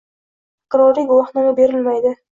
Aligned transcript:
Takroriy 0.71 1.05
guvohnoma 1.13 1.53
berilmaydi 1.61 2.17